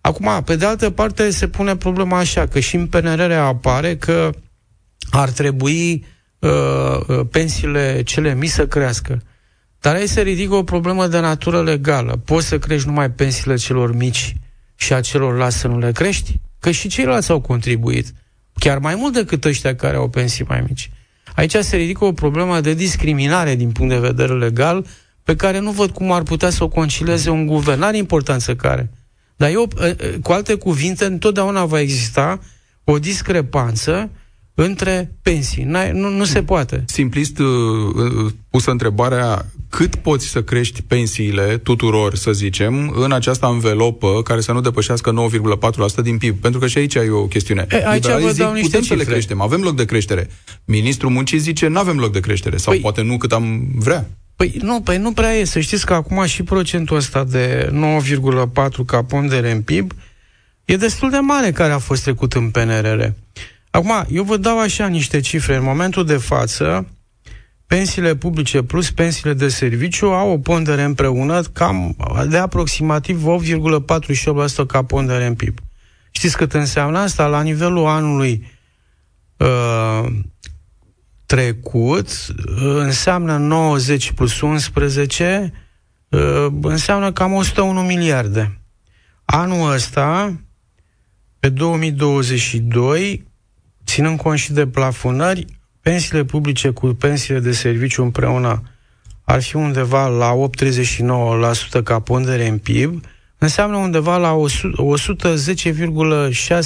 [0.01, 4.29] Acum, pe de altă parte, se pune problema așa, că și în PNRR apare că
[5.09, 6.05] ar trebui
[6.39, 6.49] uh,
[7.07, 9.21] uh, pensiile cele mici să crească.
[9.79, 12.21] Dar aici se ridică o problemă de natură legală.
[12.25, 14.35] Poți să crești numai pensiile celor mici
[14.81, 16.39] și a celorlalți să nu le crești?
[16.59, 18.13] Că și ceilalți au contribuit,
[18.53, 20.91] chiar mai mult decât ăștia care au pensii mai mici.
[21.35, 24.85] Aici se ridică o problemă de discriminare din punct de vedere legal,
[25.23, 27.79] pe care nu văd cum ar putea să o concileze un guvern.
[27.79, 28.91] N-are importanță care.
[29.35, 32.39] Dar eu, ă, ă, cu alte cuvinte, întotdeauna va exista
[32.83, 34.09] o discrepanță
[34.53, 35.63] între pensii.
[35.63, 36.83] N-ai, nu, nu se poate.
[36.87, 44.21] Simplist uh, pusă întrebarea cât poți să crești pensiile tuturor, să zicem, în această învelopă
[44.23, 45.13] care să nu depășească
[45.99, 46.37] 9,4% din PIB.
[46.37, 47.67] Pentru că și aici e o chestiune.
[47.69, 48.81] E, aici vă dau niște putem cifre.
[48.81, 50.29] să le creștem, avem loc de creștere.
[50.65, 54.09] Ministrul Muncii zice, nu avem loc de creștere, sau Păi- poate nu cât am vrea.
[54.35, 55.43] Păi nu, păi nu prea e.
[55.43, 59.91] Să știți că acum și procentul ăsta de 9,4 ca pondere în PIB
[60.65, 63.03] e destul de mare care a fost trecut în PNRR.
[63.69, 65.55] Acum, eu vă dau așa niște cifre.
[65.55, 66.87] În momentul de față,
[67.71, 71.95] pensiile publice plus pensiile de serviciu au o pondere împreună cam
[72.29, 73.23] de aproximativ
[74.63, 75.59] 8,48% ca pondere în PIB.
[76.11, 77.27] Știți cât înseamnă asta?
[77.27, 78.47] La nivelul anului
[79.37, 80.05] uh,
[81.25, 85.53] trecut uh, înseamnă 90 plus 11
[86.09, 88.61] uh, înseamnă cam 101 miliarde.
[89.25, 90.39] Anul ăsta,
[91.39, 93.27] pe 2022,
[93.85, 95.45] ținând cont și de plafonări,
[95.81, 98.63] pensiile publice cu pensiile de serviciu împreună
[99.23, 100.33] ar fi undeva la
[101.79, 103.03] 8,39% ca pondere în PIB,
[103.37, 105.17] înseamnă undeva la 100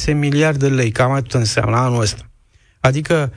[0.08, 2.30] 110,6 miliarde de lei, cam atât înseamnă anul ăsta.
[2.80, 3.34] Adică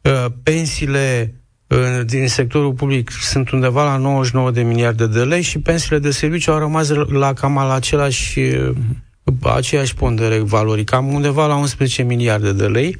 [0.00, 1.34] uh, pensiile
[1.66, 6.10] uh, din sectorul public sunt undeva la 99 de miliarde de lei și pensiile de
[6.10, 8.74] serviciu au rămas la cam la același, uh,
[9.42, 12.96] aceeași pondere valori, cam undeva la 11 miliarde de lei.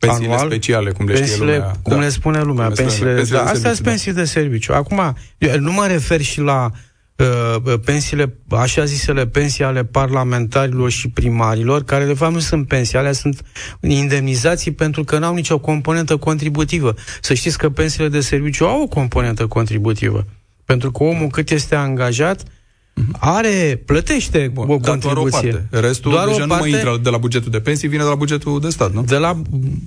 [0.00, 1.74] Pensiile anual, speciale, cum le știe pensiile, lumea.
[1.82, 3.16] cum le spune lumea, Cum le spune pensiile, lumea.
[3.16, 3.90] Pensiile da, de astea sunt serviciu, da.
[3.90, 4.72] pensii de serviciu.
[4.72, 6.70] Acum, eu nu mă refer și la
[7.16, 12.98] uh, pensiile, așa zisele pensii ale parlamentarilor și primarilor, care de fapt nu sunt pensii,
[12.98, 13.42] alea sunt
[13.80, 16.94] indemnizații pentru că n-au nicio componentă contributivă.
[17.20, 20.26] Să știți că pensiile de serviciu au o componentă contributivă.
[20.64, 22.42] Pentru că omul cât este angajat,
[23.18, 25.52] are, plătește Bun, o dar doar o contribuție.
[25.70, 25.86] parte.
[25.86, 28.08] Restul Doar o deja nu parte- mai intră de la bugetul de pensii, vine de
[28.08, 29.02] la bugetul de stat, nu?
[29.02, 29.42] de la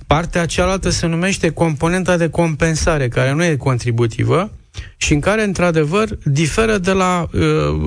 [0.07, 4.51] partea cealaltă se numește componenta de compensare, care nu e contributivă
[4.97, 7.41] și în care, într-adevăr, diferă de la uh,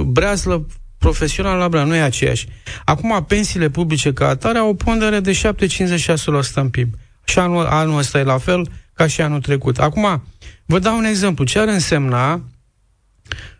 [0.07, 0.67] breazlă
[0.99, 2.49] profesional la breazlă, nu e aceeași.
[2.85, 6.95] Acum, pensiile publice ca atare au o pondere de 7,56% în PIB.
[7.25, 9.79] Și anul, anul ăsta e la fel ca și anul trecut.
[9.79, 10.23] Acum,
[10.65, 11.45] vă dau un exemplu.
[11.45, 12.41] Ce ar însemna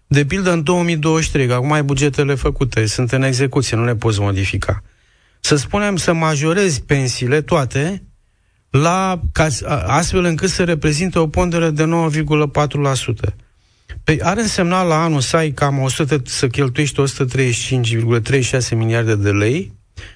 [0.07, 4.21] de pildă în 2023, că acum ai bugetele făcute, sunt în execuție, nu le poți
[4.21, 4.83] modifica.
[5.41, 8.03] Să spunem să majorezi pensiile toate
[8.71, 13.35] la, ca, a- astfel încât să reprezinte o pondere de 9,4%.
[14.05, 19.73] Păi ar însemna la anul să ai cam 100, să cheltuiești 135,36 miliarde de lei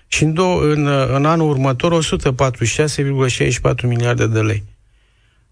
[0.07, 4.65] și în, două, în, în anul următor 146,64 miliarde de lei.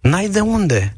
[0.00, 0.96] N-ai de unde.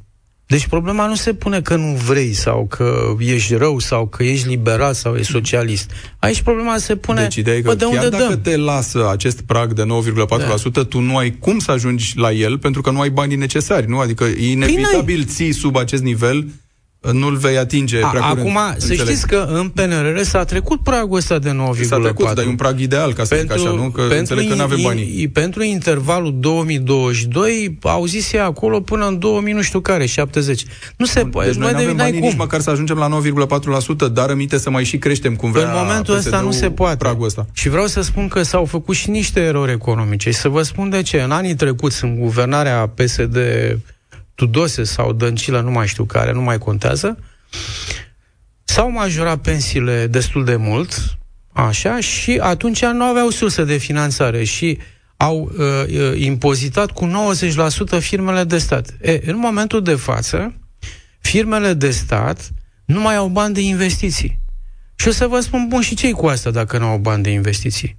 [0.51, 4.49] Deci problema nu se pune că nu vrei sau că ești rău sau că ești
[4.49, 5.91] liberal sau ești socialist.
[6.19, 8.41] Aici problema se pune Deci ideea e că bă, de chiar unde dacă dăm?
[8.41, 9.87] te lasă acest prag de 9,4%,
[10.73, 10.85] da.
[10.85, 13.99] tu nu ai cum să ajungi la el pentru că nu ai banii necesari, nu?
[13.99, 16.47] Adică inevitabil ții sub acest nivel,
[17.13, 18.39] nu-l vei atinge A, prea curând.
[18.39, 19.01] acum, să Înțeleg.
[19.07, 21.83] știți că în PNRR s-a trecut pragul ăsta de 9,4.
[21.89, 23.91] S-a trecut, dar e un prag ideal, ca să zic așa, nu?
[23.91, 25.21] Că înțeleg că nu avem in- banii.
[25.23, 30.65] i- pentru intervalul 2022 au zis ei acolo până în 2000 nu știu care, 70.
[30.97, 32.29] Nu se poate, Deci noi nu nu avem banii cum.
[32.29, 35.71] nici măcar să ajungem la 9,4%, dar aminte să mai și creștem cum vrea În
[35.83, 36.97] momentul ăsta nu PSD-ul se poate.
[36.97, 37.47] Pragul ăsta.
[37.53, 40.31] Și vreau să spun că s-au făcut și niște erori economice.
[40.31, 41.21] Și să vă spun de ce.
[41.21, 43.37] În anii trecuți, în guvernarea PSD
[44.41, 47.19] Tudose sau Dăncilă, nu mai știu care, nu mai contează,
[48.65, 51.19] s-au majorat pensiile destul de mult,
[51.53, 54.79] așa, și atunci nu aveau sursă de finanțare și
[55.17, 57.11] au uh, uh, impozitat cu
[57.99, 58.95] 90% firmele de stat.
[59.01, 60.55] E, în momentul de față,
[61.21, 62.51] firmele de stat
[62.85, 64.41] nu mai au bani de investiții.
[64.95, 67.31] Și o să vă spun, bun, și ce cu asta dacă nu au bani de
[67.31, 67.97] investiții?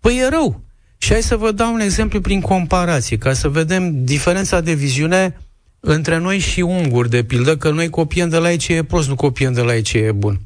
[0.00, 0.64] Păi e rău.
[0.98, 5.34] Și hai să vă dau un exemplu prin comparație, ca să vedem diferența de viziune
[5.80, 9.08] între noi și unguri, de pildă, că noi copiem de la ei ce e prost,
[9.08, 10.40] nu copiem de la ei ce e bun.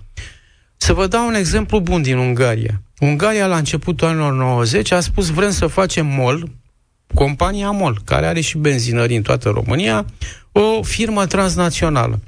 [0.77, 2.83] Să vă dau un exemplu bun din Ungaria.
[2.99, 6.51] Ungaria, la începutul anilor 90, a spus vrem să facem MOL,
[7.15, 10.07] compania MOL, care are și benzinării în toată România,
[10.53, 12.21] o firmă transnațională.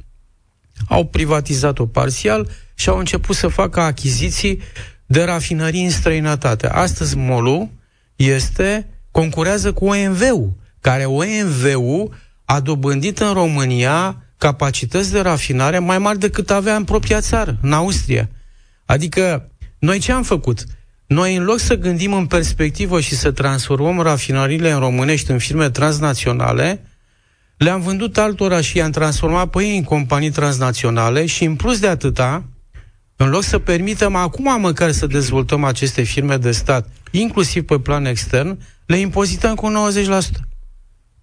[0.88, 4.61] Au privatizat-o parțial și au început să facă achiziții
[5.07, 6.69] de rafinării în străinătate.
[6.69, 7.69] Astăzi MOL-ul
[8.16, 12.14] este, concurează cu OMV-ul, care OMV-ul
[12.46, 17.72] a dobândit în România capacități de rafinare mai mari decât avea în propria țară, în
[17.72, 18.28] Austria.
[18.85, 20.64] Adică, noi ce am făcut?
[21.06, 25.70] Noi, în loc să gândim în perspectivă și să transformăm rafinările în românești în firme
[25.70, 26.82] transnaționale,
[27.56, 31.87] le-am vândut altora și i-am transformat pe ei în companii transnaționale și, în plus de
[31.87, 32.44] atâta,
[33.16, 38.04] în loc să permitem acum măcar să dezvoltăm aceste firme de stat, inclusiv pe plan
[38.04, 39.72] extern, le impozităm cu
[40.12, 40.56] 90%.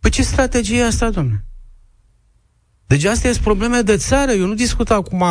[0.03, 1.45] Păi ce strategie e asta, domnule?
[2.87, 4.31] Deci astea sunt probleme de țară.
[4.31, 5.23] Eu nu discut acum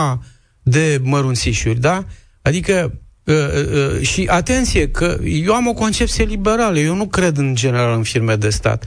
[0.62, 2.06] de mărunțișuri, da?
[2.42, 7.54] Adică Uh, uh, și atenție, că eu am o concepție liberală, eu nu cred în
[7.54, 8.85] general în firme de stat.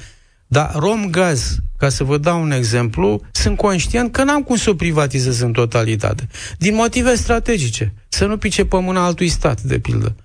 [0.47, 4.73] Dar Romgaz, ca să vă dau un exemplu, sunt conștient că n-am cum să o
[4.73, 6.27] privatizez în totalitate.
[6.57, 7.93] Din motive strategice.
[8.07, 10.15] Să nu pice pe mâna altui stat, de pildă.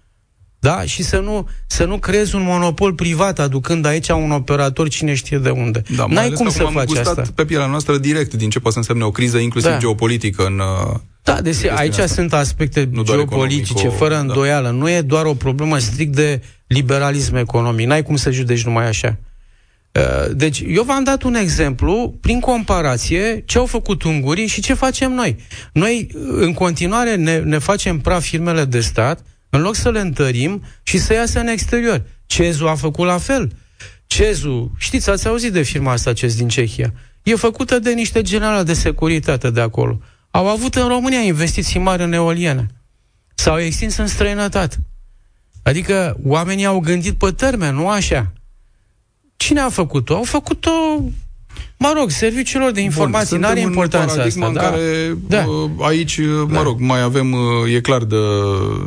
[0.60, 0.82] Da?
[0.84, 5.38] Și să nu, să nu creezi un monopol privat, aducând aici un operator cine știe
[5.38, 5.82] de unde.
[5.96, 7.22] Da, N-ai cum să am faci asta.
[7.34, 9.78] pe pielea noastră direct din ce poate să însemne o criză, inclusiv da.
[9.78, 10.58] geopolitică în...
[10.58, 12.06] Uh, da, deci aici asta.
[12.06, 14.20] sunt aspecte nu geopolitice, economic, fără da.
[14.20, 14.70] îndoială.
[14.70, 17.86] Nu e doar o problemă strict de liberalism economic.
[17.86, 19.18] N-ai cum să judeci numai așa.
[19.92, 24.74] Uh, deci, eu v-am dat un exemplu, prin comparație, ce au făcut ungurii și ce
[24.74, 25.36] facem noi.
[25.72, 30.62] Noi, în continuare, ne, ne facem praf firmele de stat, în loc să le întărim
[30.82, 32.02] și să iasă în exterior.
[32.26, 33.52] Cezu a făcut la fel.
[34.06, 36.92] Cezu, știți, ați auzit de firma asta Cez din Cehia.
[37.22, 40.00] E făcută de niște generali de securitate de acolo.
[40.30, 42.66] Au avut în România investiții mari în eoliene.
[43.34, 44.76] S-au extins în străinătate.
[45.62, 48.32] Adică oamenii au gândit pe termen, nu așa.
[49.36, 50.14] Cine a făcut-o?
[50.14, 50.70] Au făcut-o
[51.82, 54.46] Mă rog, serviciilor de informații nu are importanță asta.
[54.46, 54.60] În da?
[54.60, 55.44] care da.
[55.46, 56.62] Uh, aici, uh, mă da.
[56.62, 58.16] rog, mai avem, uh, e clar de,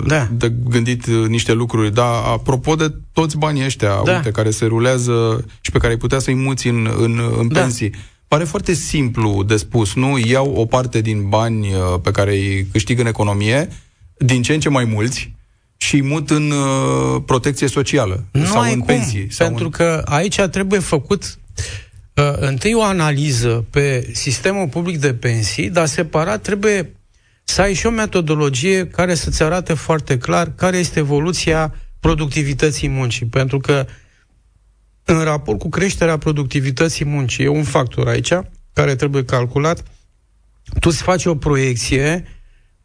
[0.05, 0.27] da.
[0.31, 4.11] de gândit niște lucruri, dar apropo de toți banii ăștia, da.
[4.11, 7.59] uite, care se rulează și pe care ai putea să-i muți în, în, în da.
[7.59, 7.91] pensii,
[8.27, 10.17] pare foarte simplu de spus, nu?
[10.17, 11.67] Iau o parte din bani
[12.01, 13.67] pe care îi câștig în economie,
[14.17, 15.33] din ce în ce mai mulți,
[15.77, 19.27] și mut în uh, protecție socială nu sau în cum, pensii.
[19.31, 19.71] Sau pentru în...
[19.71, 21.63] că aici trebuie făcut uh,
[22.39, 26.95] întâi o analiză pe sistemul public de pensii, dar separat trebuie
[27.43, 33.25] să ai și o metodologie care să-ți arate foarte clar care este evoluția productivității muncii.
[33.25, 33.85] Pentru că
[35.03, 38.33] în raport cu creșterea productivității muncii, e un factor aici
[38.73, 39.83] care trebuie calculat,
[40.79, 42.27] tu îți faci o proiecție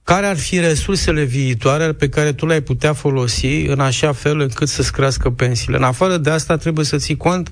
[0.02, 4.68] care ar fi resursele viitoare pe care tu le-ai putea folosi în așa fel încât
[4.68, 5.76] să-ți crească pensiile.
[5.76, 7.50] În afară de asta trebuie să ții cont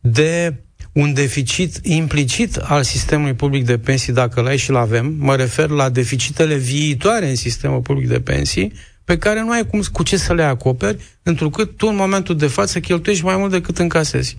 [0.00, 0.54] de
[0.92, 5.88] un deficit implicit al sistemului public de pensii, dacă l-ai și l-avem, mă refer la
[5.88, 8.72] deficitele viitoare în sistemul public de pensii,
[9.04, 12.46] pe care nu ai cum, cu ce să le acoperi, întrucât tu în momentul de
[12.46, 14.38] față cheltuiești mai mult decât încasezi.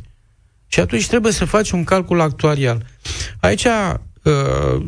[0.67, 2.85] Și atunci trebuie să faci un calcul actuarial.
[3.39, 3.65] Aici
[4.23, 4.81] uh,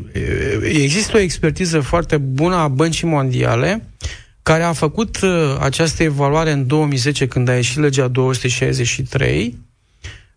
[0.64, 3.88] există o expertiză foarte bună a Băncii Mondiale,
[4.44, 9.58] care a făcut uh, această evaluare în 2010, când a ieșit legea 263,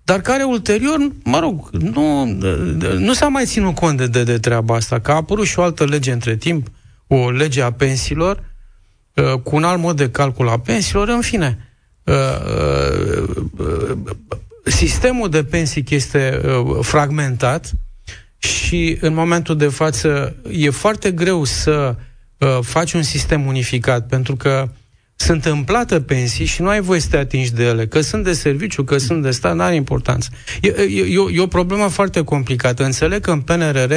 [0.04, 2.24] dar care ulterior, mă rog, nu,
[2.98, 5.62] nu s-a mai ținut cont de, de, de treaba asta, că a apărut și o
[5.62, 6.66] altă lege între timp,
[7.06, 8.44] o lege a pensiilor,
[9.14, 11.68] uh, cu un alt mod de calcul a pensiilor, în fine.
[12.02, 12.14] Uh,
[13.56, 13.98] uh,
[14.64, 16.40] sistemul de pensii este
[16.80, 17.72] fragmentat
[18.38, 21.96] și în momentul de față e foarte greu să
[22.60, 24.68] faci un sistem unificat, pentru că
[25.16, 28.24] sunt în plată pensii și nu ai voie să te atingi de ele, că sunt
[28.24, 30.28] de serviciu, că sunt de stat, n-are importanță.
[30.60, 32.84] E, e, e, o, e o problemă foarte complicată.
[32.84, 33.92] Înțeleg că în PNRR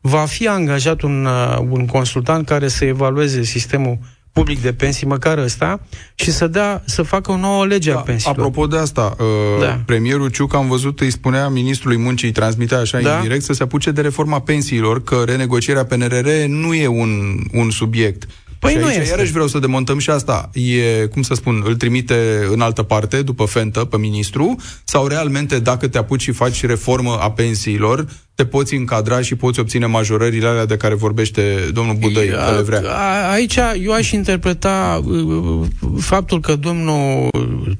[0.00, 3.98] va fi angajat un, uh, un consultant care să evalueze sistemul
[4.32, 5.80] public de pensii, măcar ăsta,
[6.14, 8.38] și să dea, să facă o nouă lege da, a pensiilor.
[8.38, 9.26] Apropo de asta, uh,
[9.60, 9.80] da.
[9.86, 13.14] premierul Ciuc, am văzut, îi spunea ministrului muncii, îi transmitea așa da?
[13.14, 18.26] indirect, să se apuce de reforma pensiilor, că renegocierea PNRR nu e un, un subiect.
[18.58, 19.08] Păi și nu aici, este.
[19.08, 20.50] iarăși vreau să demontăm și asta.
[20.52, 25.58] E, cum să spun, îl trimite în altă parte, după fentă, pe ministru, sau realmente,
[25.58, 30.46] dacă te apuci și faci reformă a pensiilor, te poți încadra și poți obține majorările
[30.46, 32.82] alea de care vorbește domnul Budăi, că le vrea.
[33.30, 35.66] Aici eu aș interpreta uh, uh,
[36.00, 37.28] faptul că domnul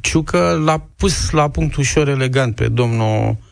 [0.01, 3.48] Ciucă l-a pus la punct ușor elegant pe domnul uh,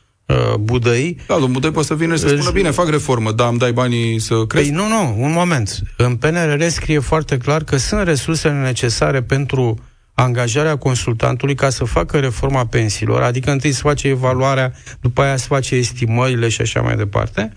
[0.60, 1.16] Budăi.
[1.26, 3.72] Da, domnul Budăi poate să vină și să spună, bine, fac reformă, dar îmi dai
[3.72, 4.64] banii să cresc.
[4.66, 5.78] Păi nu, nu, un moment.
[5.96, 9.78] În PNRR scrie foarte clar că sunt resursele necesare pentru
[10.14, 15.46] angajarea consultantului ca să facă reforma pensiilor, adică întâi să face evaluarea, după aia să
[15.46, 17.52] face estimările și așa mai departe.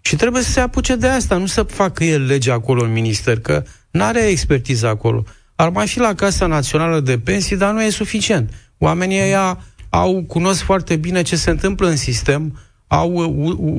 [0.00, 3.40] Și trebuie să se apuce de asta, nu să facă el legea acolo în minister,
[3.40, 5.24] că nu are expertiză acolo.
[5.54, 8.50] Ar mai fi la Casa Națională de Pensii, dar nu e suficient.
[8.78, 9.58] Oamenii ăia
[9.94, 13.12] au cunosc foarte bine ce se întâmplă în sistem, au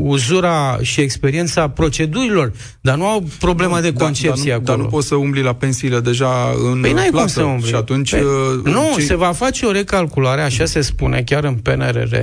[0.03, 2.51] uzura și experiența procedurilor,
[2.81, 4.75] dar nu au problema de concepție dar, acolo.
[4.75, 7.67] Dar nu poți să umbli la pensiile deja în păi n-ai cum să umbli.
[7.67, 8.09] Și atunci...
[8.09, 9.01] Păi, uh, nu, ce...
[9.01, 12.15] se va face o recalculare, așa se spune, chiar în PNRR,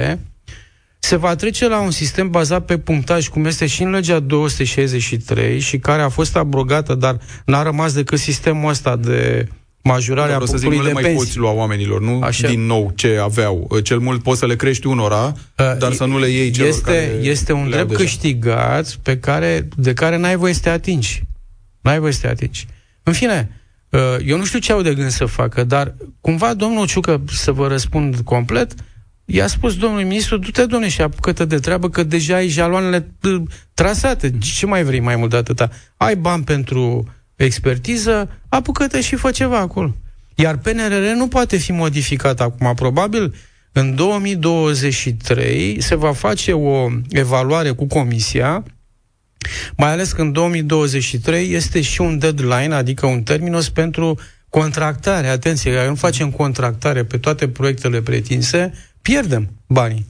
[0.98, 5.58] se va trece la un sistem bazat pe punctaj, cum este și în legea 263
[5.58, 9.48] și care a fost abrogată, dar n-a rămas decât sistemul ăsta de
[9.82, 11.18] majorarea Vreau să zic, punctului nu le de mai pensii.
[11.26, 12.48] poți lua oamenilor, nu Așa.
[12.48, 13.78] din nou ce aveau.
[13.82, 16.82] Cel mult poți să le crești unora, Uh, dar să nu le iei celor este,
[16.82, 18.02] care este un le au drept deja.
[18.02, 21.22] câștigat pe care, de care n-ai voie să te atingi.
[21.80, 22.66] N-ai voie să te atingi.
[23.02, 23.60] În fine,
[23.90, 27.52] uh, eu nu știu ce au de gând să facă, dar cumva domnul Ciucă, să
[27.52, 28.74] vă răspund complet,
[29.24, 33.42] i-a spus domnului ministru, du-te, domne, și apucă-te de treabă, că deja ai jaloanele uh,
[33.74, 34.38] trasate.
[34.38, 35.70] Ce mai vrei mai mult de atâta?
[35.96, 37.08] Ai bani pentru
[37.44, 39.96] expertiză, apucă-te și fă ceva acolo.
[40.34, 42.74] Iar PNRR nu poate fi modificat acum.
[42.74, 43.34] Probabil
[43.72, 48.62] în 2023 se va face o evaluare cu Comisia,
[49.76, 54.18] mai ales că în 2023 este și un deadline, adică un terminus pentru
[54.48, 55.26] contractare.
[55.26, 58.72] Atenție, dacă nu facem contractare pe toate proiectele pretinse,
[59.02, 60.06] pierdem banii.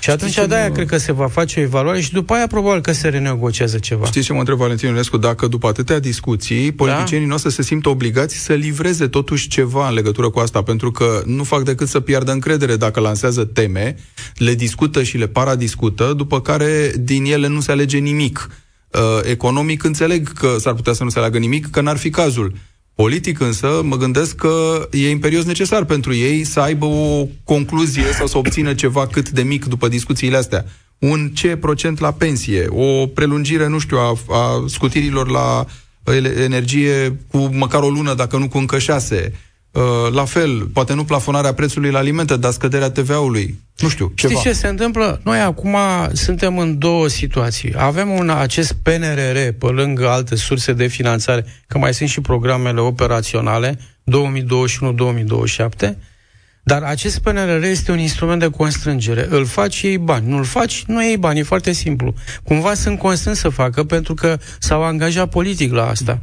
[0.00, 2.46] Și atunci ce de-aia mă- cred că se va face o evaluare și după aia
[2.46, 4.06] probabil că se renegociază ceva.
[4.06, 5.16] Știți ce mă întreb Valentin Ionescu?
[5.16, 10.30] Dacă după atâtea discuții, politicienii noastre se simt obligați să livreze totuși ceva în legătură
[10.30, 13.96] cu asta, pentru că nu fac decât să piardă încredere dacă lansează teme,
[14.36, 18.48] le discută și le paradiscută, după care din ele nu se alege nimic.
[18.90, 22.52] Uh, economic înțeleg că s-ar putea să nu se aleagă nimic, că n-ar fi cazul.
[22.94, 28.26] Politic însă, mă gândesc că e imperios necesar pentru ei să aibă o concluzie sau
[28.26, 30.64] să obțină ceva cât de mic după discuțiile astea.
[30.98, 35.66] Un ce procent la pensie, o prelungire, nu știu, a, a scutirilor la
[36.12, 39.32] ele- energie cu măcar o lună, dacă nu cu încă șase.
[39.74, 43.58] Uh, La fel, poate nu plafonarea prețului la alimente, dar scăderea TVA-ului.
[43.78, 44.32] Nu știu, ceva.
[44.32, 45.20] Știți ce se întâmplă?
[45.24, 45.76] Noi acum
[46.12, 47.74] suntem în două situații.
[47.76, 52.80] Avem un, acest PNRR pe lângă alte surse de finanțare, că mai sunt și programele
[52.80, 53.78] operaționale
[55.88, 55.94] 2021-2027,
[56.62, 59.26] dar acest PNRR este un instrument de constrângere.
[59.30, 60.28] Îl faci, iei bani.
[60.28, 61.38] Nu-l faci, nu iei bani.
[61.38, 62.14] E foarte simplu.
[62.42, 66.22] Cumva sunt constrâns să facă pentru că s-au angajat politic la asta.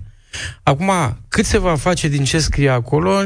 [0.63, 0.91] Acum,
[1.27, 3.21] cât se va face din ce scrie acolo,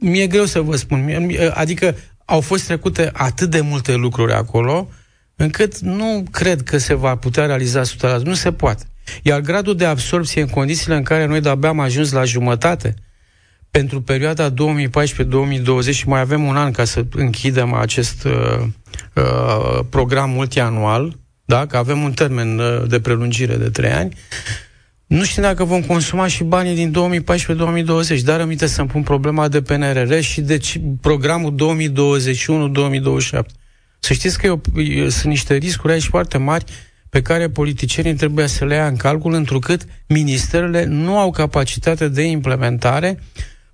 [0.00, 1.04] mi-e greu să vă spun.
[1.04, 4.88] Mie- mie- Adică au fost trecute atât de multe lucruri acolo,
[5.36, 8.22] încât nu cred că se va putea realiza 100%.
[8.22, 8.84] Nu se poate.
[9.22, 12.94] Iar gradul de absorpție în condițiile în care noi de-abia am ajuns la jumătate,
[13.70, 14.54] pentru perioada 2014-2020
[15.90, 18.66] și mai avem un an ca să închidem acest uh,
[19.14, 21.66] uh, program multianual, da?
[21.66, 24.14] că avem un termen uh, de prelungire de trei ani,
[25.08, 26.94] nu știu dacă vom consuma și banii din
[28.18, 33.40] 2014-2020, dar aminte să-mi pun problema de PNRR și de ci- programul 2021-2027.
[33.98, 36.64] Să știți că eu, eu, sunt niște riscuri aici foarte mari
[37.10, 42.22] pe care politicienii trebuie să le ia în calcul, întrucât ministerele nu au capacitate de
[42.22, 43.18] implementare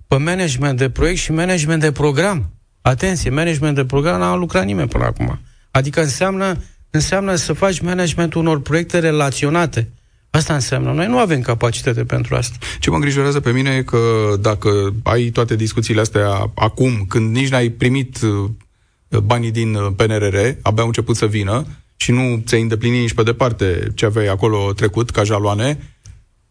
[0.07, 2.49] pe management de proiect și management de program.
[2.81, 5.39] Atenție, management de program n-a lucrat nimeni până acum.
[5.71, 9.87] Adică înseamnă, înseamnă să faci managementul unor proiecte relaționate.
[10.35, 10.91] Asta înseamnă.
[10.91, 12.57] Noi nu avem capacitate pentru asta.
[12.79, 13.99] Ce mă îngrijorează pe mine e că
[14.39, 20.35] dacă ai toate discuțiile astea acum, când nici n-ai primit uh, banii din uh, PNRR,
[20.61, 21.65] abia au început să vină
[21.95, 25.95] și nu ți-ai îndeplinit nici pe departe ce aveai acolo trecut ca jaloane,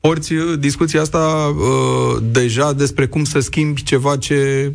[0.00, 4.72] porți uh, discuția asta uh, deja despre cum să schimbi ceva ce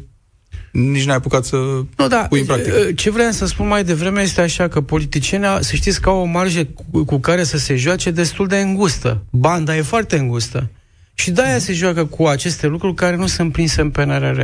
[0.72, 1.56] nici n-ai apucat să
[1.98, 2.92] Nu, da, pui în practică.
[2.96, 6.26] ce vreau să spun mai devreme este așa că politicienii, să știți că au o
[6.26, 9.24] marjă cu, cu care să se joace destul de îngustă.
[9.32, 10.70] Banda e foarte îngustă.
[11.14, 14.42] Și de-aia se joacă cu aceste lucruri care nu sunt prinse în PNRR.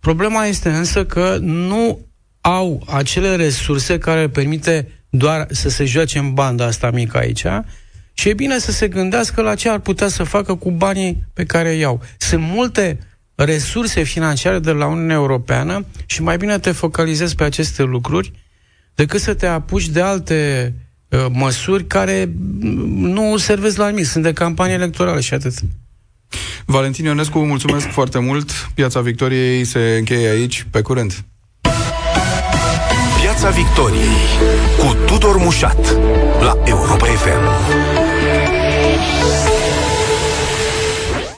[0.00, 2.06] Problema este însă că nu
[2.40, 7.44] au acele resurse care permite doar să se joace în banda asta mică aici
[8.12, 11.44] și e bine să se gândească la ce ar putea să facă cu banii pe
[11.44, 12.00] care îi iau.
[12.18, 12.98] Sunt multe
[13.34, 18.32] resurse financiare de la Uniunea Europeană și mai bine te focalizezi pe aceste lucruri
[18.94, 20.72] decât să te apuci de alte
[21.08, 25.52] uh, măsuri care mm, nu servesc la nimic, sunt de campanie electorală și atât.
[26.64, 28.50] Valentin Ionescu, mulțumesc foarte mult.
[28.74, 30.66] Piața Victoriei se încheie aici.
[30.70, 31.24] Pe curând!
[33.20, 34.26] Piața Victoriei
[34.78, 35.96] cu Tudor Mușat
[36.40, 38.03] la Europa FM.